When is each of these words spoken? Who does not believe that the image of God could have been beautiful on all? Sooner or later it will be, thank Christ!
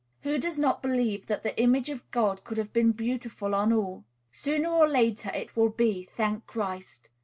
Who 0.21 0.39
does 0.39 0.57
not 0.57 0.81
believe 0.81 1.27
that 1.27 1.43
the 1.43 1.55
image 1.61 1.87
of 1.91 2.09
God 2.09 2.43
could 2.43 2.57
have 2.57 2.73
been 2.73 2.91
beautiful 2.91 3.53
on 3.53 3.71
all? 3.71 4.03
Sooner 4.31 4.69
or 4.69 4.87
later 4.89 5.29
it 5.31 5.55
will 5.55 5.69
be, 5.69 6.01
thank 6.17 6.47
Christ! 6.47 7.11